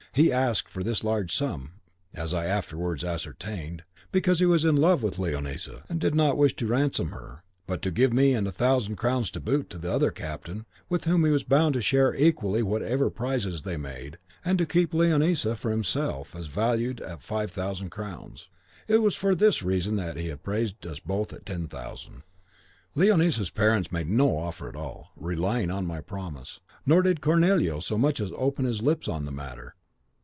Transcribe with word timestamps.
He 0.13 0.29
asked 0.29 0.73
this 0.75 1.05
large 1.05 1.33
sum, 1.33 1.71
as 2.13 2.33
I 2.33 2.43
afterwards 2.45 3.01
ascertained, 3.01 3.83
because 4.11 4.39
he 4.41 4.45
was 4.45 4.65
in 4.65 4.75
love 4.75 5.03
with 5.03 5.15
Leonisa, 5.17 5.83
and 5.87 6.01
did 6.01 6.13
not 6.13 6.35
wish 6.35 6.53
to 6.57 6.67
ransom 6.67 7.11
her, 7.11 7.45
but 7.65 7.81
to 7.83 7.91
give 7.91 8.11
me 8.11 8.33
and 8.33 8.45
a 8.45 8.51
thousand 8.51 8.97
crowns 8.97 9.29
to 9.29 9.39
boot 9.39 9.69
to 9.69 9.77
the 9.77 9.89
other 9.89 10.11
captain, 10.11 10.65
with 10.89 11.05
whom 11.05 11.23
he 11.23 11.31
was 11.31 11.45
bound 11.45 11.75
to 11.75 11.81
share 11.81 12.13
equally 12.13 12.61
whatever 12.61 13.09
prizes 13.09 13.61
they 13.61 13.77
made, 13.77 14.17
and 14.43 14.57
to 14.57 14.65
keep 14.65 14.93
Leonisa 14.93 15.55
for 15.55 15.71
himself 15.71 16.35
as 16.35 16.47
valued 16.47 16.99
at 16.99 17.23
five 17.23 17.51
thousand 17.53 17.89
crowns. 17.91 18.49
It 18.89 18.97
was 18.97 19.15
for 19.15 19.33
this 19.33 19.63
reason 19.63 19.95
that 19.95 20.17
he 20.17 20.29
appraised 20.29 20.85
us 20.85 20.99
both 20.99 21.31
at 21.31 21.45
ten 21.45 21.69
thousand. 21.69 22.23
"Leonisa's 22.97 23.49
parents 23.49 23.93
made 23.93 24.09
no 24.09 24.35
offer 24.35 24.67
at 24.67 24.75
all, 24.75 25.13
relying 25.15 25.71
on 25.71 25.85
my 25.87 26.01
promise, 26.01 26.59
nor 26.85 27.01
did 27.01 27.21
Cornelio 27.21 27.79
so 27.79 27.97
much 27.97 28.19
as 28.19 28.33
open 28.35 28.65
his 28.65 28.81
lips 28.81 29.07
on 29.07 29.23
the 29.23 29.31
matter. 29.31 29.73